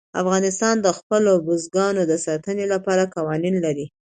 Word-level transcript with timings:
افغانستان 0.21 0.75
د 0.81 0.87
خپلو 0.97 1.31
بزګانو 1.45 2.01
د 2.11 2.13
ساتنې 2.25 2.65
لپاره 2.73 3.11
قوانین 3.15 3.55
لري. 3.65 3.85